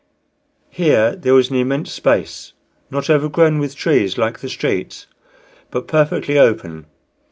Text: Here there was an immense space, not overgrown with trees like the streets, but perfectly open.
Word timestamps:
Here 0.71 1.15
there 1.15 1.35
was 1.35 1.51
an 1.51 1.57
immense 1.57 1.91
space, 1.91 2.53
not 2.89 3.07
overgrown 3.07 3.59
with 3.59 3.75
trees 3.75 4.17
like 4.17 4.39
the 4.39 4.49
streets, 4.49 5.05
but 5.69 5.87
perfectly 5.87 6.39
open. 6.39 6.87